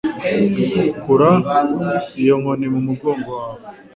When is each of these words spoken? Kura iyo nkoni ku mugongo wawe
Kura 1.01 1.31
iyo 2.21 2.33
nkoni 2.41 2.67
ku 2.73 2.79
mugongo 2.87 3.29
wawe 3.39 3.59